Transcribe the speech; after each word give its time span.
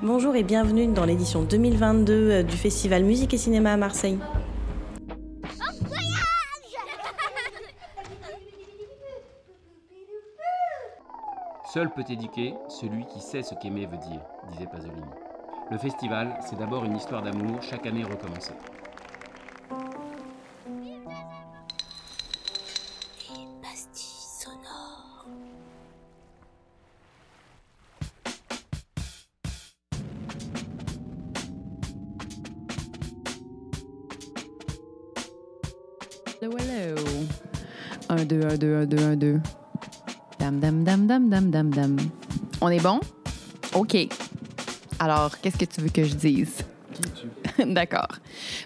Bonjour 0.00 0.36
et 0.36 0.44
bienvenue 0.44 0.86
dans 0.86 1.04
l'édition 1.04 1.42
2022 1.42 2.12
euh, 2.12 2.42
du 2.44 2.56
Festival 2.56 3.02
Musique 3.02 3.34
et 3.34 3.36
Cinéma 3.36 3.72
à 3.72 3.76
Marseille. 3.76 4.16
Seul 11.72 11.90
peut 11.90 12.04
éduquer 12.08 12.54
celui 12.68 13.06
qui 13.06 13.20
sait 13.20 13.42
ce 13.42 13.56
qu'aimer 13.56 13.86
veut 13.86 13.98
dire, 13.98 14.20
disait 14.52 14.68
Pasolini. 14.70 15.02
Le 15.68 15.78
festival, 15.78 16.38
c'est 16.48 16.56
d'abord 16.56 16.84
une 16.84 16.96
histoire 16.96 17.22
d'amour 17.22 17.60
chaque 17.60 17.84
année 17.84 18.04
recommencée. 18.04 18.54
1, 38.08 38.24
2, 38.24 38.42
1, 38.42 38.56
2, 38.56 38.74
1, 38.74 38.86
2, 38.86 38.98
1, 38.98 39.16
2. 39.16 39.40
Dam, 40.38 40.60
dam, 40.60 40.84
dam, 40.84 41.06
dam, 41.06 41.28
dam, 41.28 41.50
dam, 41.50 41.70
dam. 41.70 41.96
On 42.60 42.68
est 42.68 42.82
bon? 42.82 43.00
OK. 43.74 43.96
Alors, 44.98 45.38
qu'est-ce 45.40 45.58
que 45.58 45.64
tu 45.64 45.80
veux 45.80 45.90
que 45.90 46.04
je 46.04 46.14
dise? 46.14 46.64
D'accord. 47.66 48.08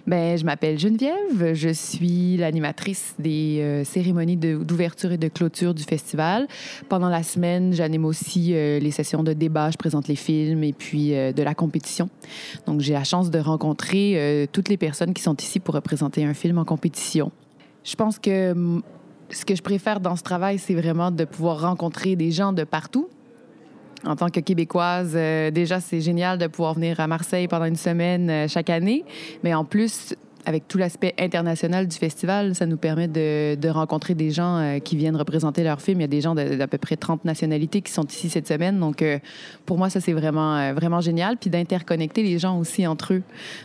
Ben, 0.06 0.38
je 0.38 0.44
m'appelle 0.44 0.78
Geneviève. 0.78 1.54
Je 1.54 1.70
suis 1.70 2.36
l'animatrice 2.36 3.14
des 3.18 3.58
euh, 3.60 3.84
cérémonies 3.84 4.36
d'ouverture 4.36 5.12
et 5.12 5.18
de 5.18 5.28
clôture 5.28 5.74
du 5.74 5.82
festival. 5.82 6.46
Pendant 6.88 7.08
la 7.08 7.22
semaine, 7.22 7.72
j'anime 7.72 8.04
aussi 8.04 8.54
euh, 8.54 8.78
les 8.78 8.90
sessions 8.90 9.22
de 9.22 9.32
débat, 9.32 9.70
je 9.70 9.76
présente 9.76 10.08
les 10.08 10.16
films 10.16 10.62
et 10.62 10.72
puis 10.72 11.14
euh, 11.14 11.32
de 11.32 11.42
la 11.42 11.54
compétition. 11.54 12.08
Donc, 12.66 12.80
j'ai 12.80 12.92
la 12.92 13.04
chance 13.04 13.30
de 13.30 13.38
rencontrer 13.38 14.48
toutes 14.52 14.68
les 14.68 14.76
personnes 14.76 15.14
qui 15.14 15.22
sont 15.22 15.36
ici 15.36 15.60
pour 15.60 15.74
représenter 15.74 16.24
un 16.24 16.34
film 16.34 16.58
en 16.58 16.64
compétition. 16.64 17.32
Je 17.84 17.96
pense 17.96 18.18
que 18.18 18.54
ce 19.32 19.44
que 19.44 19.54
je 19.54 19.62
préfère 19.62 20.00
dans 20.00 20.16
ce 20.16 20.22
travail, 20.22 20.58
c'est 20.58 20.74
vraiment 20.74 21.10
de 21.10 21.24
pouvoir 21.24 21.60
rencontrer 21.62 22.16
des 22.16 22.30
gens 22.30 22.52
de 22.52 22.64
partout. 22.64 23.08
En 24.04 24.16
tant 24.16 24.28
que 24.28 24.40
Québécoise, 24.40 25.12
euh, 25.14 25.50
déjà, 25.50 25.80
c'est 25.80 26.00
génial 26.00 26.36
de 26.36 26.48
pouvoir 26.48 26.74
venir 26.74 26.98
à 26.98 27.06
Marseille 27.06 27.46
pendant 27.46 27.66
une 27.66 27.76
semaine 27.76 28.30
euh, 28.30 28.48
chaque 28.48 28.68
année. 28.68 29.04
Mais 29.44 29.54
en 29.54 29.64
plus, 29.64 30.14
avec 30.44 30.68
tout 30.68 30.78
l'aspect 30.78 31.14
international 31.18 31.86
du 31.86 31.96
festival, 31.96 32.54
ça 32.54 32.66
nous 32.66 32.76
permet 32.76 33.08
de, 33.08 33.68
rencontrer 33.68 34.14
des 34.14 34.30
gens 34.30 34.58
euh, 34.58 34.78
qui 34.80 34.96
viennent 34.96 35.16
représenter 35.16 35.64
leur 35.64 35.80
film. 35.80 36.00
Il 36.00 36.02
y 36.02 36.04
a 36.04 36.08
des 36.08 36.20
gens 36.20 36.34
d'à 36.34 36.66
peu 36.66 36.78
près 36.78 36.96
30 36.96 37.24
nationalités 37.24 37.80
qui 37.80 37.92
sont 37.92 38.06
ici 38.06 38.28
cette 38.28 38.46
semaine. 38.46 38.78
Donc, 38.78 39.02
euh, 39.02 39.18
pour 39.66 39.78
moi, 39.78 39.88
ça, 39.88 40.00
c'est 40.00 40.12
vraiment, 40.12 40.56
euh, 40.56 40.72
vraiment 40.74 41.00
génial. 41.00 41.36
Puis 41.36 41.50
d'interconnecter 41.50 42.22
les 42.22 42.38
gens 42.38 42.58
aussi 42.58 42.86
entre 42.86 43.14
eux. 43.14 43.22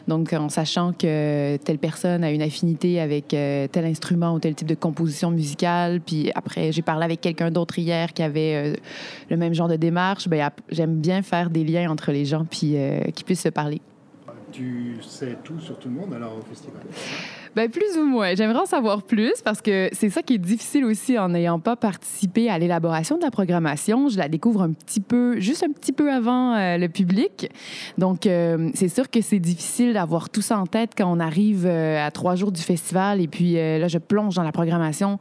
Donc, 0.08 0.34
en 0.34 0.50
sachant 0.50 0.94
que 0.94 1.58
telle 1.58 1.80
personne 1.80 2.24
a 2.24 2.32
une 2.32 2.42
affinité 2.42 3.00
avec 3.00 3.34
euh, 3.34 3.68
tel 3.68 3.86
instrument 3.86 4.34
ou 4.34 4.40
tel 4.40 4.56
type 4.56 4.68
de 4.68 4.76
composition 4.76 5.32
musicale. 5.32 6.00
Puis 6.00 6.32
après, 6.36 6.72
j'ai 6.72 6.82
parlé 6.82 7.06
avec 7.06 7.22
quelqu'un 7.22 7.52
d'autre 7.52 7.78
hier 7.80 8.14
qui 8.14 8.24
avait 8.24 8.76
le 9.30 9.38
même 9.38 9.54
genre 9.54 9.68
de 9.68 9.76
démarche. 9.76 10.28
Ben, 10.28 10.50
j'aime 10.70 10.96
bien 10.96 11.22
faire 11.22 11.50
des 11.50 11.64
liens 11.64 11.90
entre 11.92 12.12
les 12.12 12.26
gens 12.26 12.46
puis 12.50 12.76
qu'ils 13.14 13.26
puissent 13.26 13.42
se 13.42 13.50
parler. 13.50 13.82
Tu 14.52 14.96
sais 15.02 15.38
tout 15.44 15.60
sur 15.60 15.78
tout 15.78 15.90
le 15.90 15.96
monde 15.96 16.14
alors 16.14 16.38
au 16.38 16.42
festival 16.42 16.82
Ben, 17.56 17.70
plus 17.70 17.98
ou 17.98 18.06
moins. 18.06 18.34
J'aimerais 18.34 18.60
en 18.60 18.66
savoir 18.66 19.04
plus 19.04 19.34
parce 19.44 19.62
que 19.62 19.90
c'est 19.92 20.10
ça 20.10 20.22
qui 20.22 20.36
est 20.36 20.38
difficile 20.38 20.86
aussi 20.86 21.20
en 21.20 21.30
n'ayant 21.30 21.60
pas 21.60 21.76
participé 21.76 22.50
à 22.50 22.58
l'élaboration 22.58 23.18
de 23.18 23.24
la 23.24 23.32
programmation. 23.32 24.08
Je 24.08 24.18
la 24.18 24.30
découvre 24.30 24.62
un 24.62 24.72
petit 24.72 25.02
peu, 25.02 25.40
juste 25.40 25.64
un 25.64 25.72
petit 25.72 25.92
peu 25.92 26.12
avant 26.12 26.56
euh, 26.56 26.78
le 26.78 26.88
public. 26.88 27.52
Donc, 27.98 28.26
euh, 28.26 28.70
c'est 28.74 28.90
sûr 28.90 29.10
que 29.10 29.22
c'est 29.22 29.40
difficile 29.40 29.94
d'avoir 29.94 30.30
tout 30.30 30.42
ça 30.42 30.58
en 30.58 30.66
tête 30.66 30.92
quand 30.98 31.12
on 31.12 31.20
arrive 31.20 31.66
euh, 31.66 32.06
à 32.06 32.10
trois 32.12 32.36
jours 32.36 32.52
du 32.52 32.62
festival 32.62 33.20
et 33.20 33.28
puis 33.28 33.54
là, 33.54 33.88
je 33.88 33.98
plonge 33.98 34.36
dans 34.36 34.44
la 34.44 34.52
programmation. 34.52 35.20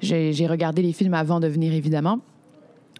J'ai 0.00 0.46
regardé 0.46 0.82
les 0.82 0.92
films 0.92 1.14
avant 1.14 1.40
de 1.40 1.48
venir, 1.48 1.72
évidemment. 1.72 2.20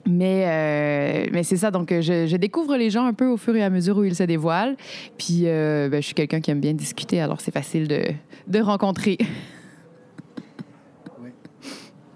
Mais, 0.07 0.45
euh, 0.47 1.31
mais 1.33 1.43
c'est 1.43 1.57
ça, 1.57 1.71
donc 1.71 1.91
euh, 1.91 2.01
je, 2.01 2.37
découvre 2.37 2.77
les 2.77 2.91
gens 2.91 3.07
un 3.07 3.13
peu 3.13 3.27
au 3.27 3.37
fur 3.37 3.57
et 3.57 3.63
à 3.63 3.71
mesure 3.71 3.99
où 3.99 4.05
ils 4.05 4.15
se 4.15 4.23
dévoilent. 4.23 4.77
Puis 5.19 5.43
euh, 5.45 5.89
ben, 5.89 6.01
je 6.01 6.07
suis 6.07 6.15
quelqu'un 6.15 6.41
qui 6.41 6.51
aime 6.51 6.61
bien 6.61 6.75
discuter, 6.75 7.21
alors 7.21 7.41
c'est 7.41 7.53
facile 7.53 7.89
de, 7.89 8.03
de 8.47 8.61
rencontrer. 8.61 9.19
Oui. 11.21 11.31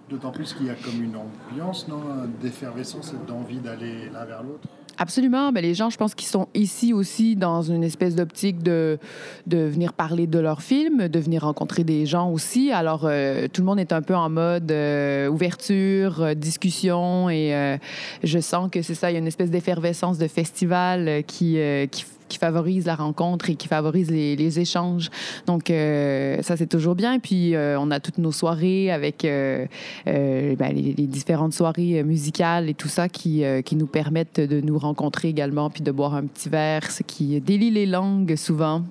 D'autant 0.09 0.31
plus 0.31 0.55
qu'il 0.55 0.67
y 0.67 0.71
a 0.71 0.75
comme 0.75 1.03
une 1.03 1.17
ambiance, 1.17 1.89
non 1.89 2.01
D'effervescence 2.41 3.13
et 3.13 3.29
d'envie 3.29 3.59
d'aller 3.59 4.09
l'un 4.13 4.25
vers 4.25 4.43
l'autre. 4.43 4.69
Absolument. 5.03 5.51
Ben, 5.51 5.63
les 5.63 5.73
gens, 5.73 5.89
je 5.89 5.97
pense 5.97 6.15
qu'ils 6.15 6.29
sont 6.29 6.49
ici 6.53 6.93
aussi 6.93 7.35
dans 7.35 7.63
une 7.63 7.83
espèce 7.83 8.15
d'optique 8.15 8.63
de, 8.63 8.99
de 9.47 9.57
venir 9.57 9.95
parler 9.95 10.27
de 10.27 10.39
leur 10.39 10.61
film, 10.61 11.09
de 11.09 11.19
venir 11.19 11.45
rencontrer 11.45 11.85
des 11.85 12.05
gens 12.05 12.31
aussi. 12.31 12.71
Alors, 12.71 13.07
euh, 13.07 13.49
tout 13.51 13.63
le 13.63 13.67
monde 13.67 13.81
est 13.81 13.95
un 13.95 14.03
peu 14.03 14.15
en 14.15 14.29
mode 14.29 14.71
euh, 14.71 15.27
ouverture, 15.29 16.21
euh, 16.21 16.35
discussion 16.35 17.31
et 17.31 17.55
euh, 17.55 17.79
je 18.25 18.41
sens 18.41 18.71
que 18.71 18.83
c'est 18.83 18.95
ça, 18.95 19.11
il 19.11 19.15
y 19.15 19.17
a 19.17 19.21
une 19.21 19.27
espèce 19.27 19.51
d'effervescence 19.51 20.19
de 20.19 20.29
festival 20.29 21.09
euh, 21.09 21.23
qui, 21.23 21.57
qui, 21.91 22.05
qui 22.31 22.39
favorise 22.39 22.87
la 22.87 22.95
rencontre 22.95 23.51
et 23.51 23.57
qui 23.57 23.69
favorise 23.69 24.11
les, 24.11 24.61
échanges. 24.61 25.11
Donc, 25.47 25.71
euh, 25.71 26.41
ça, 26.43 26.57
c'est 26.57 26.67
toujours 26.67 26.95
bien. 26.95 27.19
Puis, 27.19 27.55
euh, 27.55 27.79
on 27.79 27.91
a 27.91 28.01
toutes 28.01 28.19
nos 28.19 28.33
soirées 28.33 28.91
avec 28.91 29.25
euh, 29.25 29.67
ben, 30.07 30.73
les, 30.73 31.07
différentes 31.07 31.53
soirées 31.53 32.03
musicales 32.05 32.69
et 32.69 32.75
tout 32.75 32.89
ça 32.89 33.09
qui, 33.09 33.43
qui 33.65 33.77
nous 33.77 33.87
permettent 33.87 34.41
de 34.41 34.61
nous 34.61 34.79
rencontrer 34.79 35.29
également 35.29 35.69
puis 35.71 35.83
de 35.83 35.91
boire 35.91 36.15
un 36.15 36.27
petit 36.27 36.49
verre, 36.49 36.91
ce 36.91 37.03
qui 37.03 37.41
délie 37.41 37.71
les 37.71 37.87
langues 37.87 38.37
souvent. 38.37 38.85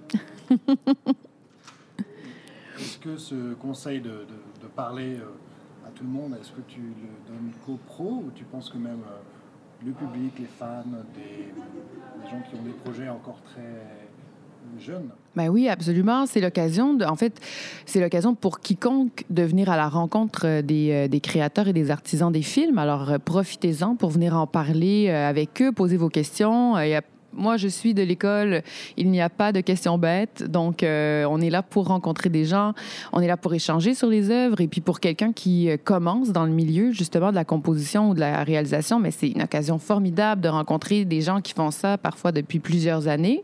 Est-ce 2.78 2.98
que 2.98 3.18
ce 3.18 3.54
conseil 3.56 4.00
de, 4.02 4.26
parler 4.76 5.18
à 5.86 5.90
tout 5.90 6.04
le 6.04 6.10
monde, 6.10 6.38
est-ce 6.40 6.52
que 6.52 6.62
tu 6.68 6.80
le 6.80 7.34
donnes 7.34 7.52
co-pro 7.66 8.24
ou 8.26 8.32
tu 8.34 8.46
penses 8.46 8.70
que 8.70 8.78
même 8.78 9.02
le 9.86 9.92
public, 9.92 10.34
les 10.40 10.46
fans, 10.46 10.84
des, 11.16 12.30
gens 12.30 12.42
qui 12.50 12.56
ont 12.56 12.64
des 12.64 12.72
projets 12.84 13.10
encore 13.10 13.40
très 13.44 13.62
jeunes 14.78 15.10
Ben 15.36 15.50
oui, 15.50 15.68
absolument. 15.68 16.26
C'est 16.26 16.42
l'occasion, 16.42 16.98
en 17.06 17.16
fait, 17.16 17.40
c'est 17.86 18.00
l'occasion 18.00 18.36
pour 18.36 18.60
quiconque 18.60 19.26
de 19.30 19.44
venir 19.44 19.70
à 19.70 19.78
la 19.78 19.90
rencontre 19.90 20.46
euh, 20.46 20.62
des, 20.62 20.92
euh, 20.92 21.08
des 21.08 21.20
créateurs 21.20 21.68
et 21.68 21.74
des 21.74 21.92
artisans 21.92 22.32
des 22.32 22.42
films. 22.42 22.78
Alors, 22.78 23.10
euh, 23.10 23.18
profitez-en 23.18 23.96
pour 23.96 24.10
venir 24.10 24.38
en 24.38 24.48
parler 24.48 25.10
avec 25.10 25.62
eux, 25.62 25.72
poser 25.72 25.98
vos 25.98 26.10
questions. 26.10 26.76
Moi, 27.34 27.58
je 27.58 27.68
suis 27.68 27.94
de 27.94 28.02
l'école, 28.04 28.62
il 28.98 29.10
n'y 29.12 29.22
a 29.22 29.30
pas 29.30 29.52
de 29.52 29.62
questions 29.62 29.98
bêtes. 29.98 30.44
Donc, 30.50 30.84
euh, 30.84 31.26
on 31.30 31.40
est 31.42 31.50
là 31.50 31.62
pour 31.64 31.88
rencontrer 31.88 32.30
des 32.30 32.46
gens, 32.46 32.74
on 33.14 33.22
est 33.22 33.28
là 33.28 33.38
pour 33.38 33.54
échanger 33.54 33.94
sur 33.94 34.08
les 34.08 34.30
œuvres. 34.32 34.62
Et 34.62 34.68
puis, 34.68 34.82
pour 34.82 35.00
quelqu'un 35.00 35.32
qui 35.34 35.70
euh, 35.70 35.78
commence 35.82 36.32
dans 36.32 36.46
le 36.46 36.52
milieu, 36.52 36.92
justement, 36.92 37.30
de 37.30 37.36
la 37.36 37.46
composition 37.46 38.10
ou 38.10 38.14
de 38.14 38.20
la 38.20 38.44
réalisation, 38.44 39.00
mais 39.00 39.12
c'est 39.12 39.30
une 39.30 39.42
occasion 39.44 39.78
formidable 39.80 40.42
de 40.42 40.50
rencontrer 40.50 41.06
des 41.06 41.22
gens 41.22 41.42
qui 41.42 41.54
font 41.54 41.72
ça 41.72 41.98
parfois 41.98 42.32
depuis 42.32 42.60
plusieurs 42.60 43.08
années, 43.08 43.44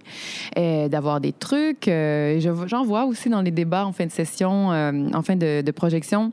et 0.56 0.90
d'avoir 0.90 1.22
des 1.22 1.32
trucs. 1.34 1.88
Euh, 1.88 2.40
je- 2.40 2.68
J'en 2.68 2.84
vois 2.84 3.06
aussi 3.06 3.30
dans 3.30 3.42
les 3.42 3.52
débats 3.52 3.86
en 3.86 3.92
fin 3.92 4.06
de 4.06 4.12
session, 4.12 4.72
euh, 4.72 4.92
en 5.14 5.22
fin 5.22 5.36
de, 5.36 5.64
projection. 5.72 6.32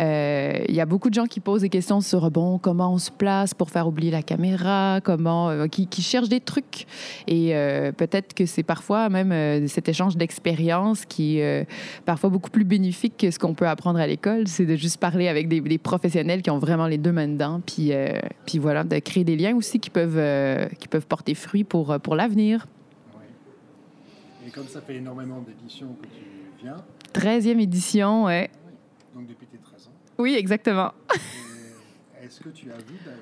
Euh, 0.00 0.58
Il 0.68 0.74
y 0.74 0.80
a 0.80 0.86
beaucoup 0.86 1.08
de 1.10 1.14
gens 1.14 1.26
qui 1.26 1.40
posent 1.40 1.60
des 1.60 1.68
questions 1.68 2.00
sur, 2.00 2.30
bon, 2.30 2.58
comment 2.58 2.92
on 2.92 2.98
se 2.98 3.10
place 3.10 3.54
pour 3.54 3.70
faire 3.70 3.86
oublier 3.86 4.10
la 4.10 4.22
caméra, 4.22 5.00
comment, 5.02 5.50
euh, 5.50 5.66
qui 5.66 6.02
cherchent 6.02 6.28
des 6.28 6.40
trucs. 6.40 6.86
Et 7.26 7.54
euh, 7.54 7.92
peut-être 7.92 8.34
que 8.34 8.46
c'est 8.46 8.62
parfois 8.62 9.08
même 9.08 9.32
euh, 9.32 9.66
cet 9.66 9.88
échange 9.88 10.16
d'expérience 10.16 11.04
qui 11.04 11.38
est 11.38 11.62
euh, 11.62 11.64
parfois 12.04 12.30
beaucoup 12.30 12.50
plus 12.50 12.64
bénéfique 12.64 13.16
que 13.16 13.30
ce 13.30 13.38
qu'on 13.38 13.54
peut 13.54 13.68
apprendre 13.68 13.98
à 13.98 14.06
l'école. 14.06 14.48
C'est 14.48 14.66
de 14.66 14.76
juste 14.76 14.98
parler 14.98 15.28
avec 15.28 15.48
des, 15.48 15.60
des 15.60 15.78
professionnels 15.78 16.42
qui 16.42 16.50
ont 16.50 16.58
vraiment 16.58 16.86
les 16.86 16.98
deux 16.98 17.12
mains 17.12 17.28
dedans. 17.28 17.60
Puis, 17.64 17.92
puis 18.46 18.58
voilà, 18.58 18.84
de 18.84 18.98
créer 18.98 19.24
des 19.24 19.36
liens 19.36 19.56
aussi 19.56 19.80
qui 19.80 19.90
peuvent, 19.90 20.68
qui 20.78 20.88
peuvent 20.88 21.06
porter 21.06 21.34
fruit 21.34 21.64
pour, 21.64 21.98
pour 22.00 22.16
l'avenir. 22.16 22.66
Et 24.46 24.50
comme 24.50 24.66
ça 24.66 24.80
fait 24.80 24.96
énormément 24.96 25.42
d'éditions 25.42 25.94
que 26.00 26.06
tu 26.06 26.62
viens, 26.62 26.76
13e 27.12 27.60
édition, 27.60 28.24
ouais. 28.24 28.50
donc 29.14 29.26
depuis 29.26 29.46
tes 29.46 29.58
13 29.58 29.88
ans, 29.88 29.90
Oui, 30.18 30.36
exactement. 30.38 30.92
est-ce 32.22 32.40
que 32.40 32.48
tu 32.48 32.70
as 32.70 32.76
vu 32.76 32.96
d'ailleurs 33.04 33.20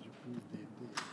du 0.00 0.08
coup 0.08 0.40
des, 0.52 0.57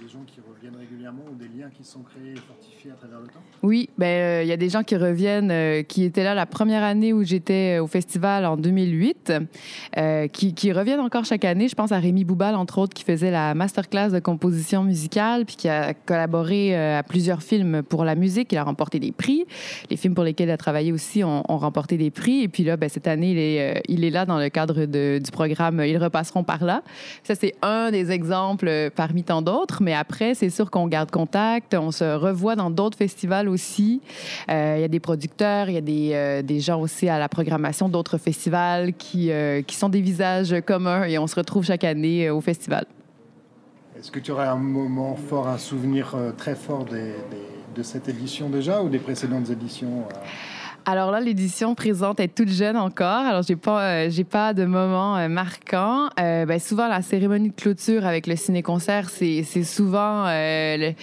des- 0.06 0.12
gens 0.12 0.20
qui 0.28 0.40
reviennent 0.40 0.80
régulièrement 0.80 1.24
ou 1.32 1.36
des 1.36 1.46
liens 1.46 1.70
qui 1.76 1.84
sont 1.84 2.02
créés 2.02 2.34
et 2.34 2.40
fortifiés 2.40 2.92
à 2.92 2.96
travers 2.96 3.20
le 3.20 3.28
temps 3.28 3.40
Oui, 3.64 3.90
ben 3.98 4.06
euh, 4.06 4.44
il 4.44 4.48
y 4.48 4.52
a 4.52 4.58
des 4.58 4.70
gens 4.70 4.84
qui 4.84 4.96
reviennent, 4.96 5.52
euh, 5.52 5.82
qui 5.84 6.04
étaient 6.04 6.24
là 6.24 6.36
la 6.36 6.46
première 6.46 6.84
année 6.84 7.12
où 7.12 7.24
j'étais 7.24 7.78
euh, 7.78 7.84
au 7.84 7.88
festival 7.88 8.46
en 8.46 8.56
2008, 8.56 9.34
euh, 9.98 10.28
qui, 10.28 10.72
reviennent 10.72 11.00
encore 11.00 11.26
chaque 11.26 11.46
année. 11.46 11.68
Je 11.68 11.76
pense 11.76 11.92
à 11.92 11.98
Rémi 12.00 12.24
Boubal, 12.24 12.56
entre 12.56 12.78
autres, 12.80 12.94
qui 12.94 13.04
faisait 13.04 13.32
la 13.32 13.56
masterclass 13.56 14.10
de 14.12 14.20
composition 14.20 14.84
musicale, 14.84 15.46
puis 15.46 15.56
qui 15.56 15.70
a 15.70 15.94
collaboré 15.94 16.76
à 16.76 17.02
plusieurs 17.04 17.42
films 17.42 17.82
pour 17.82 18.04
la 18.04 18.16
musique. 18.16 18.52
Il 18.52 18.58
a 18.58 18.64
remporté 18.64 19.00
des 19.00 19.12
prix. 19.12 19.46
Les 19.90 19.98
films 19.98 20.14
pour 20.14 20.24
lesquels 20.24 20.50
il 20.50 20.52
a 20.52 20.58
travaillé 20.58 20.92
aussi 20.92 21.24
ont, 21.24 21.44
remporté 21.48 21.98
des 21.98 22.12
prix. 22.12 22.42
Et 22.42 22.48
puis 22.48 22.64
là, 22.64 22.78
ben, 22.78 22.90
cette 22.90 23.08
année, 23.08 23.32
il 23.32 23.38
est, 23.38 23.84
il 23.88 24.12
là 24.12 24.26
dans 24.26 24.38
le 24.38 24.50
cadre 24.50 24.86
du 24.86 25.32
programme 25.32 25.82
Ils 25.86 25.98
repasseront 25.98 26.44
par 26.44 26.64
là. 26.64 26.84
Ça, 27.24 27.36
c'est 27.36 27.56
un 27.62 27.92
des 27.92 28.12
exemples 28.12 28.92
parmi 28.96 29.24
tant 29.24 29.42
d'autres. 29.42 29.82
mais 29.82 29.95
après, 29.96 30.36
c'est 30.36 30.50
sûr 30.50 30.70
qu'on 30.70 30.88
garde 30.88 31.12
contact, 31.12 31.74
on 31.74 31.92
se 31.92 32.04
revoit 32.16 32.56
dans 32.56 32.70
d'autres 32.70 32.98
festivals 32.98 33.50
aussi. 33.50 34.02
Euh, 34.50 34.76
il 34.78 34.82
y 34.82 34.84
a 34.84 34.88
des 34.88 35.00
producteurs, 35.00 35.70
il 35.70 35.74
y 35.74 35.78
a 35.78 35.82
des, 35.82 36.12
euh, 36.14 36.42
des, 36.42 36.60
gens 36.60 36.80
aussi 36.80 37.10
à 37.10 37.20
la 37.20 37.30
programmation 37.30 37.90
d'autres 37.90 38.18
festivals 38.18 38.94
qui, 38.94 39.32
euh, 39.32 39.62
qui 39.62 39.76
sont 39.76 39.90
des 39.90 40.02
visages 40.02 40.56
communs 40.66 41.04
et 41.06 41.18
on 41.18 41.28
se 41.28 41.36
retrouve 41.36 41.66
chaque 41.66 41.84
année 41.84 42.30
au 42.30 42.42
festival. 42.42 42.86
Est-ce 43.98 44.12
que 44.12 44.20
tu 44.20 44.32
aurais 44.32 44.48
un 44.48 44.56
moment 44.56 45.16
fort, 45.16 45.48
un 45.48 45.58
souvenir 45.58 46.16
très 46.38 46.56
fort 46.56 46.86
de 46.86 47.84
cette 47.84 48.10
édition 48.10 48.50
déjà 48.50 48.82
ou 48.82 48.90
des 48.90 49.00
précédentes 49.00 49.50
éditions 49.50 50.04
alors 50.88 51.10
là, 51.10 51.20
l'édition 51.20 51.74
présente 51.74 52.20
est 52.20 52.28
toute 52.28 52.50
jeune 52.50 52.78
encore. 52.78 53.26
Alors, 53.26 53.42
j'ai 53.42 53.56
pas, 53.56 53.82
euh, 53.82 54.10
j'ai 54.10 54.24
pas 54.24 54.54
de 54.54 54.66
moment 54.66 55.18
euh, 55.18 55.28
marquant. 55.28 56.10
Euh, 56.20 56.46
ben, 56.46 56.60
souvent, 56.60 56.88
la 56.88 57.02
cérémonie 57.02 57.50
de 57.50 57.56
clôture 57.56 58.06
avec 58.06 58.28
le 58.28 58.36
ciné-concert, 58.36 59.10
c'est, 59.10 59.42
c'est 59.44 59.64
souvent 59.64 60.26
le, 60.26 60.94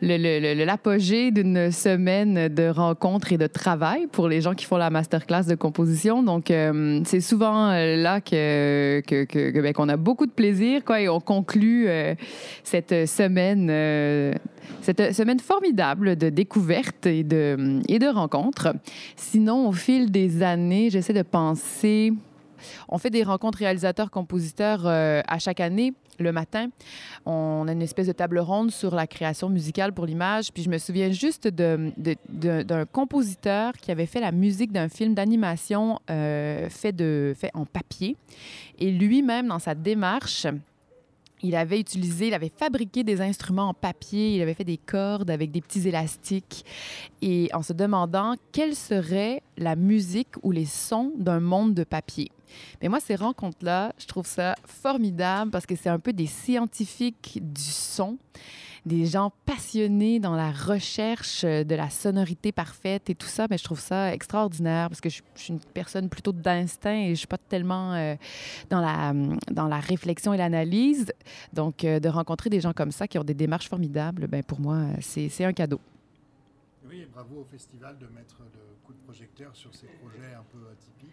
le, 0.00 0.64
l'apogée 0.64 1.32
d'une 1.32 1.72
semaine 1.72 2.48
de 2.48 2.68
rencontres 2.68 3.32
et 3.32 3.38
de 3.38 3.48
travail 3.48 4.06
pour 4.12 4.28
les 4.28 4.40
gens 4.40 4.54
qui 4.54 4.64
font 4.64 4.76
la 4.76 4.90
masterclass 4.90 5.44
de 5.48 5.56
composition. 5.56 6.22
Donc, 6.22 6.52
c'est 7.04 7.20
souvent 7.20 7.72
là 7.72 8.20
que, 8.20 9.02
que, 9.06 9.24
que 9.24 9.60
ben, 9.60 9.72
qu'on 9.72 9.88
a 9.88 9.96
beaucoup 9.96 10.26
de 10.26 10.32
plaisir, 10.32 10.84
quoi, 10.84 11.00
et 11.00 11.08
on 11.08 11.20
conclut 11.20 11.88
cette 12.62 13.08
semaine 13.08 13.70
cette 14.80 15.12
semaine 15.12 15.40
formidable 15.40 16.16
de 16.16 16.28
découvertes 16.28 17.06
et 17.06 17.24
de, 17.24 18.12
rencontres. 18.12 18.74
Sinon, 19.16 19.68
au 19.68 19.72
fil 19.72 20.10
des 20.10 20.42
années, 20.42 20.90
j'essaie 20.90 21.12
de 21.12 21.22
penser. 21.22 22.12
On 22.88 22.98
fait 22.98 23.10
des 23.10 23.22
rencontres 23.22 23.58
réalisateurs-compositeurs 23.58 24.86
euh, 24.86 25.20
à 25.26 25.38
chaque 25.38 25.60
année 25.60 25.94
le 26.18 26.30
matin. 26.30 26.68
On 27.26 27.66
a 27.68 27.72
une 27.72 27.82
espèce 27.82 28.06
de 28.06 28.12
table 28.12 28.38
ronde 28.38 28.70
sur 28.70 28.94
la 28.94 29.06
création 29.06 29.48
musicale 29.48 29.92
pour 29.92 30.06
l'image. 30.06 30.52
Puis 30.52 30.62
je 30.62 30.70
me 30.70 30.78
souviens 30.78 31.10
juste 31.10 31.48
d'un 31.48 32.84
compositeur 32.92 33.72
qui 33.74 33.90
avait 33.90 34.06
fait 34.06 34.20
la 34.20 34.30
musique 34.30 34.72
d'un 34.72 34.88
film 34.88 35.14
d'animation 35.14 35.98
euh, 36.10 36.68
fait, 36.68 36.96
fait 37.34 37.50
en 37.54 37.66
papier. 37.66 38.16
Et 38.78 38.90
lui-même, 38.90 39.48
dans 39.48 39.58
sa 39.58 39.74
démarche, 39.74 40.46
il 41.42 41.56
avait 41.56 41.80
utilisé, 41.80 42.28
il 42.28 42.34
avait 42.34 42.52
fabriqué 42.54 43.04
des 43.04 43.20
instruments 43.20 43.68
en 43.68 43.74
papier, 43.74 44.36
il 44.36 44.42
avait 44.42 44.54
fait 44.54 44.64
des 44.64 44.78
cordes 44.78 45.30
avec 45.30 45.50
des 45.50 45.60
petits 45.60 45.86
élastiques 45.88 46.64
et 47.20 47.48
en 47.52 47.62
se 47.62 47.72
demandant 47.72 48.34
quelle 48.52 48.74
serait 48.74 49.42
la 49.56 49.76
musique 49.76 50.34
ou 50.42 50.50
les 50.50 50.66
sons 50.66 51.12
d'un 51.16 51.40
monde 51.40 51.74
de 51.74 51.84
papier. 51.84 52.30
Mais 52.80 52.88
moi, 52.88 53.00
ces 53.00 53.14
rencontres-là, 53.14 53.92
je 53.98 54.06
trouve 54.06 54.26
ça 54.26 54.54
formidable 54.66 55.50
parce 55.50 55.66
que 55.66 55.74
c'est 55.74 55.88
un 55.88 55.98
peu 55.98 56.12
des 56.12 56.26
scientifiques 56.26 57.38
du 57.40 57.62
son 57.62 58.18
des 58.84 59.06
gens 59.06 59.32
passionnés 59.46 60.18
dans 60.18 60.34
la 60.34 60.50
recherche 60.50 61.44
de 61.44 61.74
la 61.74 61.88
sonorité 61.88 62.50
parfaite 62.50 63.10
et 63.10 63.14
tout 63.14 63.26
ça, 63.26 63.46
mais 63.48 63.58
je 63.58 63.64
trouve 63.64 63.80
ça 63.80 64.12
extraordinaire 64.12 64.88
parce 64.88 65.00
que 65.00 65.08
je, 65.08 65.22
suis 65.34 65.52
une 65.52 65.60
personne 65.60 66.08
plutôt 66.08 66.32
d'instinct 66.32 66.94
et 66.94 67.10
je 67.10 67.14
suis 67.14 67.26
pas 67.26 67.38
tellement 67.38 67.94
euh, 67.94 68.16
dans, 68.70 68.80
la, 68.80 69.12
dans 69.52 69.68
la 69.68 69.78
réflexion 69.78 70.34
et 70.34 70.36
l'analyse. 70.36 71.12
Donc, 71.52 71.84
euh, 71.84 72.00
de 72.00 72.08
rencontrer 72.08 72.50
des 72.50 72.60
gens 72.60 72.72
comme 72.72 72.92
ça 72.92 73.06
qui 73.06 73.18
ont 73.18 73.24
des 73.24 73.34
démarches 73.34 73.68
formidables, 73.68 74.26
ben, 74.26 74.42
pour 74.42 74.60
moi, 74.60 74.78
c'est 75.00 75.44
un 75.44 75.52
cadeau. 75.52 75.80
Oui, 76.88 77.00
et 77.00 77.06
bravo 77.06 77.40
au 77.40 77.44
festival 77.44 77.96
de 77.98 78.06
mettre 78.06 78.36
le 78.40 78.76
coup 78.84 78.92
de 78.92 78.98
projecteur 78.98 79.54
sur 79.54 79.72
ces 79.74 79.86
projets 79.86 80.34
un 80.34 80.44
peu 80.52 80.58
atypiques. 80.70 81.12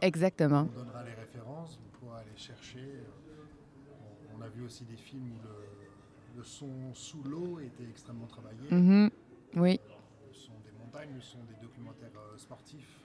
Exactement. 0.00 0.68
On 0.74 0.78
donnera 0.78 1.02
les 1.02 1.14
références, 1.14 1.78
vous 1.82 1.98
pourrez 1.98 2.20
aller 2.20 2.36
chercher. 2.36 2.78
Euh, 2.78 4.36
on 4.38 4.40
a 4.40 4.48
vu 4.48 4.64
aussi 4.64 4.84
des 4.84 4.96
films 4.96 5.32
où 5.32 5.42
le, 5.42 5.91
le 6.36 6.42
son 6.44 6.68
sous 6.94 7.22
l'eau 7.24 7.58
était 7.60 7.88
extrêmement 7.88 8.26
travaillé. 8.26 8.58
Mhm. 8.70 9.10
Oui. 9.56 9.80
Le 10.28 10.34
son 10.34 10.52
des 10.64 10.72
montagnes, 10.78 11.14
le 11.14 11.20
son 11.20 11.38
des 11.48 11.60
documentaires 11.60 12.10
euh, 12.16 12.38
sportifs. 12.38 12.98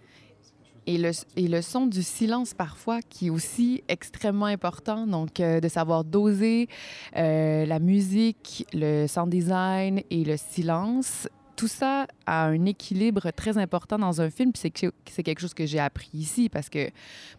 Et 0.90 0.98
le, 0.98 1.12
et 1.36 1.50
le, 1.50 1.62
son 1.62 1.86
du 1.86 2.02
silence 2.02 2.54
parfois 2.54 3.02
qui 3.02 3.28
est 3.28 3.30
aussi 3.30 3.84
extrêmement 3.90 4.46
important. 4.46 5.06
Donc, 5.06 5.42
euh, 5.42 5.60
de 5.60 5.68
savoir 5.68 6.06
doser 6.06 6.70
euh, 7.18 7.66
la 7.66 7.80
musique, 7.80 8.66
le 8.74 9.06
sound 9.08 9.30
design 9.30 10.02
et 10.10 10.24
le 10.24 10.38
silence 10.38 11.28
tout 11.58 11.68
ça 11.68 12.06
a 12.28 12.46
un 12.46 12.66
équilibre 12.66 13.32
très 13.32 13.58
important 13.58 13.98
dans 13.98 14.22
un 14.22 14.30
film. 14.30 14.52
C'est 14.56 14.70
quelque 14.70 15.40
chose 15.40 15.56
que 15.56 15.66
j'ai 15.66 15.80
appris 15.80 16.10
ici 16.14 16.50
parce 16.50 16.70
que 16.70 16.90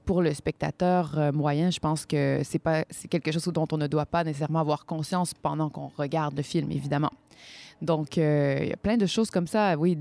pour 0.04 0.22
le 0.22 0.34
spectateur 0.34 1.16
euh, 1.16 1.32
moyen, 1.32 1.70
je 1.70 1.78
pense 1.78 2.04
que 2.04 2.42
c'est 2.44 3.08
quelque 3.08 3.30
chose 3.32 3.44
dont 3.44 3.68
on 3.72 3.78
ne 3.78 3.86
doit 3.86 4.06
pas 4.06 4.24
nécessairement 4.24 4.58
avoir 4.58 4.84
conscience 4.84 5.32
pendant 5.34 5.70
qu'on 5.70 5.90
regarde 5.96 6.36
le 6.36 6.42
film, 6.42 6.70
évidemment. 6.72 7.12
Donc, 7.80 8.18
euh, 8.18 8.58
il 8.60 8.68
y 8.68 8.72
a 8.72 8.76
plein 8.76 8.96
de 8.96 9.06
choses 9.06 9.30
comme 9.30 9.46
ça, 9.46 9.76
oui, 9.78 9.96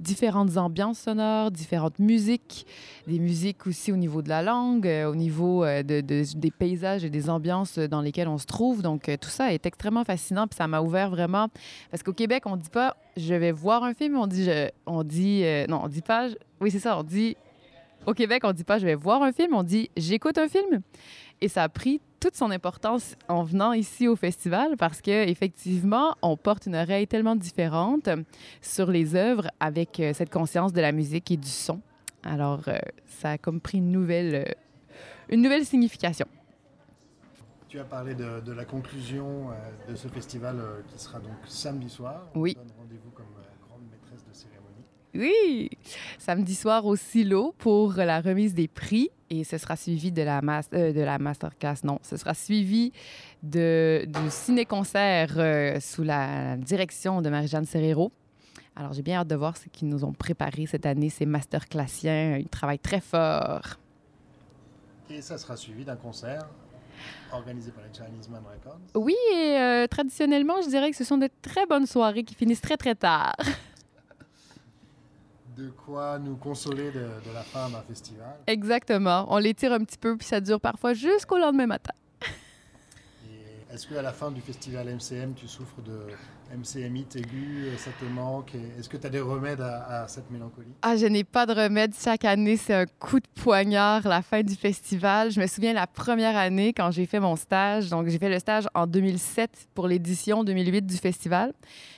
différentes 0.00 0.56
ambiances 0.56 0.98
sonores, 0.98 1.50
différentes 1.50 1.98
musiques, 1.98 2.66
des 3.06 3.18
musiques 3.18 3.66
aussi 3.66 3.92
au 3.92 3.96
niveau 3.96 4.22
de 4.22 4.28
la 4.28 4.42
langue, 4.42 4.86
euh, 4.86 5.10
au 5.10 5.14
niveau 5.14 5.64
euh, 5.64 5.82
de, 5.82 6.00
des 6.00 6.50
paysages 6.50 7.04
et 7.04 7.10
des 7.10 7.30
ambiances 7.30 7.78
dans 7.78 8.00
lesquelles 8.00 8.28
on 8.28 8.38
se 8.38 8.46
trouve. 8.46 8.82
Donc, 8.82 9.10
tout 9.20 9.28
ça 9.28 9.52
est 9.52 9.66
extrêmement 9.66 10.04
fascinant, 10.04 10.46
puis 10.46 10.56
ça 10.56 10.66
m'a 10.66 10.80
ouvert 10.80 11.10
vraiment. 11.10 11.48
Parce 11.90 12.02
qu'au 12.02 12.12
Québec, 12.12 12.44
on 12.46 12.56
dit 12.56 12.70
pas 12.70 12.96
je 13.16 13.34
vais 13.34 13.52
voir 13.52 13.84
un 13.84 13.92
film, 13.92 14.16
on 14.16 14.26
dit 14.26 14.44
je, 14.44 14.68
on 14.86 15.02
dit 15.04 15.44
on 15.68 15.88
dit 15.88 16.02
pas. 16.02 16.28
Oui, 16.60 16.70
c'est 16.70 16.78
ça, 16.78 16.98
on 16.98 17.02
dit 17.02 17.36
au 18.06 18.14
Québec, 18.14 18.42
on 18.44 18.52
dit 18.52 18.64
pas 18.64 18.78
je 18.78 18.86
vais 18.86 18.94
voir 18.94 19.22
un 19.22 19.32
film, 19.32 19.54
on 19.54 19.62
dit 19.62 19.90
j'écoute 19.96 20.38
un 20.38 20.48
film. 20.48 20.80
Et 21.40 21.48
ça 21.48 21.62
a 21.64 21.68
pris 21.68 22.00
toute 22.20 22.36
son 22.36 22.50
importance 22.50 23.16
en 23.28 23.42
venant 23.42 23.72
ici 23.72 24.06
au 24.06 24.14
festival 24.14 24.76
parce 24.76 25.00
que 25.00 25.28
effectivement, 25.28 26.14
on 26.20 26.36
porte 26.36 26.66
une 26.66 26.76
oreille 26.76 27.06
tellement 27.06 27.34
différente 27.34 28.10
sur 28.60 28.90
les 28.90 29.14
œuvres 29.14 29.48
avec 29.58 29.98
euh, 29.98 30.12
cette 30.12 30.30
conscience 30.30 30.72
de 30.74 30.82
la 30.82 30.92
musique 30.92 31.30
et 31.30 31.38
du 31.38 31.48
son. 31.48 31.80
Alors, 32.22 32.68
euh, 32.68 32.78
ça 33.06 33.30
a 33.30 33.38
comme 33.38 33.60
pris 33.60 33.78
une 33.78 33.90
nouvelle, 33.90 34.34
euh, 34.34 34.52
une 35.30 35.40
nouvelle 35.40 35.64
signification. 35.64 36.26
Tu 37.68 37.78
as 37.78 37.84
parlé 37.84 38.14
de, 38.14 38.52
la 38.52 38.64
conclusion 38.64 39.50
de 39.88 39.94
ce 39.94 40.08
festival 40.08 40.60
qui 40.92 40.98
sera 40.98 41.20
donc 41.20 41.36
samedi 41.46 41.88
soir. 41.88 42.26
Oui. 42.34 42.56
On 42.58 42.64
donne 42.64 42.72
rendez-vous 42.80 43.10
comme 43.10 43.26
grande 43.68 43.82
maîtresse 43.88 44.26
de 44.28 44.34
cérémonie. 44.34 44.84
Oui, 45.14 45.70
samedi 46.18 46.56
soir 46.56 46.84
au 46.84 46.96
silo 46.96 47.54
pour 47.58 47.92
la 47.92 48.20
remise 48.20 48.54
des 48.54 48.66
prix 48.66 49.10
et 49.30 49.44
ce 49.44 49.58
sera 49.58 49.76
suivi 49.76 50.10
de 50.10 50.22
la, 50.22 50.40
euh, 50.74 50.92
de 50.92 51.00
la 51.00 51.18
masterclass. 51.18 51.76
Non, 51.84 51.98
ce 52.02 52.16
sera 52.16 52.34
suivi 52.34 52.92
de, 53.42 54.04
du 54.06 54.30
ciné-concert 54.30 55.34
euh, 55.36 55.80
sous 55.80 56.02
la 56.02 56.56
direction 56.56 57.22
de 57.22 57.30
Marie-Jeanne 57.30 57.64
Serrero. 57.64 58.12
Alors, 58.74 58.92
j'ai 58.92 59.02
bien 59.02 59.20
hâte 59.20 59.28
de 59.28 59.36
voir 59.36 59.56
ce 59.56 59.68
qu'ils 59.68 59.88
nous 59.88 60.04
ont 60.04 60.12
préparé 60.12 60.66
cette 60.66 60.86
année, 60.86 61.10
ces 61.10 61.26
masterclassiens. 61.26 62.38
Ils 62.38 62.48
travaillent 62.48 62.78
très 62.78 63.00
fort. 63.00 63.78
Et 65.08 65.22
ça 65.22 65.38
sera 65.38 65.56
suivi 65.56 65.84
d'un 65.84 65.96
concert 65.96 66.48
organisé 67.32 67.70
par 67.70 67.82
les 67.84 67.90
Chinese 67.92 68.28
Man 68.28 68.42
Records. 68.44 68.78
Oui, 68.94 69.14
et 69.32 69.58
euh, 69.58 69.86
traditionnellement, 69.86 70.60
je 70.62 70.68
dirais 70.68 70.90
que 70.90 70.96
ce 70.96 71.04
sont 71.04 71.18
de 71.18 71.28
très 71.42 71.66
bonnes 71.66 71.86
soirées 71.86 72.24
qui 72.24 72.34
finissent 72.34 72.60
très, 72.60 72.76
très 72.76 72.94
tard. 72.94 73.36
de 75.60 75.70
quoi 75.70 76.18
nous 76.18 76.36
consoler 76.36 76.90
de, 76.90 77.32
la 77.34 77.42
fin 77.42 77.68
d'un 77.68 77.82
festival. 77.82 78.36
Exactement. 78.46 79.26
On 79.28 79.38
les 79.38 79.54
tire 79.54 79.72
un 79.72 79.80
petit 79.80 79.98
peu, 79.98 80.16
puis 80.16 80.26
ça 80.26 80.40
dure 80.40 80.60
parfois 80.60 80.94
jusqu'au 80.94 81.38
lendemain 81.38 81.66
matin. 81.66 81.92
Est-ce 83.80 83.88
qu'à 83.88 84.02
la 84.02 84.12
fin 84.12 84.30
du 84.30 84.42
festival 84.42 84.94
MCM, 84.94 85.32
tu 85.32 85.48
souffres 85.48 85.80
de 85.80 86.08
MCMite 86.54 87.16
aigu, 87.16 87.66
ça 87.78 87.90
te 87.98 88.04
manque 88.04 88.54
Est-ce 88.78 88.90
que 88.90 88.98
tu 88.98 89.06
as 89.06 89.08
des 89.08 89.22
remèdes 89.22 89.62
à, 89.62 90.06
cette 90.06 90.30
mélancolie? 90.30 90.74
Ah, 90.82 90.98
je 90.98 91.06
n'ai 91.06 91.24
pas 91.24 91.46
de 91.46 91.54
remède. 91.54 91.94
Chaque 91.98 92.26
année, 92.26 92.58
c'est 92.58 92.74
un 92.74 92.84
coup 92.84 93.20
de 93.20 93.26
poignard, 93.42 94.06
la 94.06 94.20
fin 94.20 94.42
du 94.42 94.54
festival. 94.54 95.30
Je 95.30 95.40
me 95.40 95.46
souviens 95.46 95.72
la 95.72 95.86
première 95.86 96.36
année 96.36 96.74
quand 96.74 96.90
j'ai 96.90 97.06
fait 97.06 97.20
mon 97.20 97.36
stage. 97.36 97.88
Donc, 97.88 98.08
j'ai 98.08 98.18
fait 98.18 98.28
le 98.28 98.38
stage 98.38 98.68
en 98.74 98.86
2007 98.86 99.68
pour 99.72 99.88
l'édition 99.88 100.44
2008 100.44 100.84
du 100.84 100.98
festival. 100.98 101.54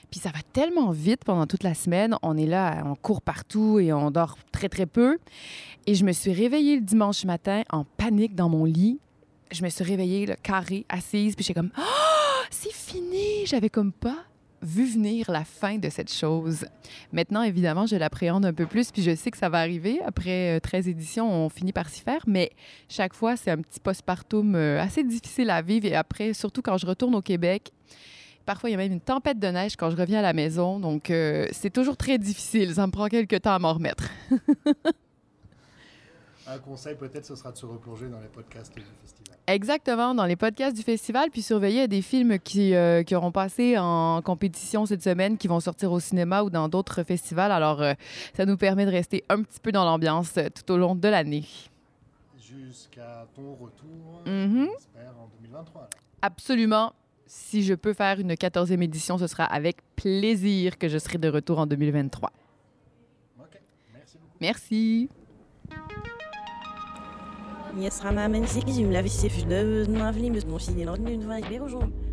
Puis 0.08 0.20
ça 0.20 0.30
va 0.30 0.38
tellement 0.52 0.92
vite 0.92 1.24
pendant 1.24 1.48
toute 1.48 1.64
la 1.64 1.74
semaine. 1.74 2.14
On 2.22 2.36
est 2.36 2.46
là, 2.46 2.84
on 2.86 2.94
court 2.94 3.22
partout 3.22 3.80
et 3.80 3.92
on 3.92 4.12
dort 4.12 4.36
très, 4.52 4.68
très 4.68 4.86
peu. 4.86 5.18
Et 5.88 5.96
je 5.96 6.04
me 6.04 6.12
suis 6.12 6.32
réveillée 6.32 6.76
le 6.76 6.82
dimanche 6.82 7.24
matin 7.24 7.62
en 7.70 7.82
panique 7.82 8.36
dans 8.36 8.48
mon 8.48 8.66
lit. 8.66 9.00
Je 9.52 9.62
me 9.62 9.68
suis 9.68 9.84
réveillée, 9.84 10.24
le 10.24 10.34
carré, 10.34 10.86
assise, 10.88 11.36
puis 11.36 11.44
j'ai 11.44 11.52
comme 11.52 11.70
oh, 11.78 12.42
c'est 12.50 12.72
fini! 12.72 13.44
J'avais 13.44 13.68
comme 13.68 13.92
pas 13.92 14.24
vu 14.62 14.86
venir 14.86 15.30
la 15.30 15.44
fin 15.44 15.76
de 15.76 15.90
cette 15.90 16.10
chose. 16.10 16.64
Maintenant, 17.12 17.42
évidemment, 17.42 17.84
je 17.84 17.96
l'appréhende 17.96 18.46
un 18.46 18.54
peu 18.54 18.64
plus, 18.64 18.90
puis 18.90 19.02
je 19.02 19.14
sais 19.14 19.30
que 19.30 19.36
ça 19.36 19.48
va 19.48 19.58
arriver. 19.58 20.00
Après 20.06 20.58
13 20.60 20.86
euh, 20.86 20.90
éditions, 20.90 21.30
on 21.30 21.48
finit 21.48 21.72
par 21.72 21.88
s'y 21.88 22.00
faire, 22.00 22.22
mais 22.26 22.52
chaque 22.88 23.12
fois, 23.12 23.36
c'est 23.36 23.50
un 23.50 23.58
petit 23.58 23.80
postpartum 23.80 24.54
euh, 24.54 24.80
assez 24.80 25.02
difficile 25.02 25.50
à 25.50 25.60
vivre. 25.60 25.86
Et 25.86 25.94
après, 25.94 26.32
surtout 26.32 26.62
quand 26.62 26.78
je 26.78 26.86
retourne 26.86 27.14
au 27.14 27.22
Québec, 27.22 27.72
Parfois, 28.44 28.70
il 28.70 28.72
y 28.72 28.74
a 28.74 28.78
même 28.78 28.90
une 28.90 29.00
tempête 29.00 29.38
de 29.38 29.46
neige 29.46 29.76
quand 29.76 29.88
je 29.90 29.96
reviens 29.96 30.18
à 30.18 30.22
la 30.22 30.32
maison. 30.32 30.80
Donc, 30.80 31.10
euh, 31.10 31.46
c'est 31.52 31.70
toujours 31.70 31.96
très 31.96 32.18
difficile. 32.18 32.74
Ça 32.74 32.84
me 32.88 32.90
prend 32.90 33.06
quelques 33.06 33.40
temps 33.40 33.54
à 33.54 33.60
m'en 33.60 33.72
remettre. 33.72 34.10
Un 36.46 36.58
conseil 36.58 36.96
peut-être, 36.96 37.24
ce 37.24 37.36
sera 37.36 37.52
de 37.52 37.56
se 37.56 37.66
replonger 37.66 38.08
dans 38.08 38.18
les 38.20 38.26
podcasts 38.28 38.74
du 38.74 38.82
festival. 39.00 39.38
Exactement, 39.46 40.14
dans 40.14 40.24
les 40.26 40.34
podcasts 40.36 40.76
du 40.76 40.82
festival, 40.82 41.30
puis 41.30 41.40
surveiller 41.42 41.86
des 41.88 42.02
films 42.02 42.38
qui, 42.40 42.74
euh, 42.74 43.02
qui 43.04 43.14
auront 43.14 43.30
passé 43.32 43.78
en 43.78 44.20
compétition 44.22 44.84
cette 44.86 45.02
semaine, 45.02 45.38
qui 45.38 45.46
vont 45.46 45.60
sortir 45.60 45.92
au 45.92 46.00
cinéma 46.00 46.42
ou 46.42 46.50
dans 46.50 46.68
d'autres 46.68 47.04
festivals. 47.04 47.52
Alors, 47.52 47.80
euh, 47.82 47.94
ça 48.36 48.44
nous 48.44 48.56
permet 48.56 48.86
de 48.86 48.90
rester 48.90 49.24
un 49.28 49.42
petit 49.42 49.60
peu 49.60 49.70
dans 49.72 49.84
l'ambiance 49.84 50.36
euh, 50.36 50.48
tout 50.52 50.72
au 50.72 50.76
long 50.76 50.94
de 50.96 51.08
l'année. 51.08 51.44
Jusqu'à 52.40 53.26
ton 53.36 53.52
retour, 53.54 54.22
Mhm. 54.26 54.68
j'espère, 54.72 55.12
en 55.20 55.28
2023. 55.40 55.80
alors. 55.82 55.90
Absolument. 56.22 56.92
Si 57.26 57.62
je 57.62 57.74
peux 57.74 57.94
faire 57.94 58.18
une 58.20 58.34
14e 58.34 58.82
édition, 58.82 59.16
ce 59.16 59.26
sera 59.26 59.44
avec 59.44 59.76
plaisir 59.96 60.76
que 60.76 60.88
je 60.88 60.98
serai 60.98 61.18
de 61.18 61.28
retour 61.28 61.58
en 61.60 61.66
2023. 61.66 62.30
Ok, 63.40 63.60
merci 63.94 64.18
beaucoup. 64.18 64.36
Merci. 64.40 65.08
Yes, 67.78 68.00
Rama 68.00 68.28
Mensik, 68.28 68.64
j'ai 68.68 68.82
eu 68.82 68.90
la 68.90 69.00
vie, 69.00 69.08
c'est 69.08 69.30
fut 69.30 69.44
de 69.46 69.86
ma 69.88 70.12
vie, 70.12 70.30
mais 70.30 70.40
mon 70.46 70.58
fils 70.58 70.74
est. 70.76 72.11